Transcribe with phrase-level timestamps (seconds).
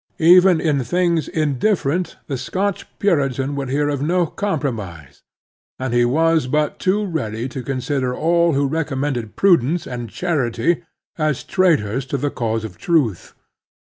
[0.17, 5.21] Even in things indif ferent the Scotch Puritan would hear of no com promise;
[5.77, 10.81] and he was but too ready to consider all who recommended prudence and charity
[11.19, 13.35] as traitors to the cause of truth.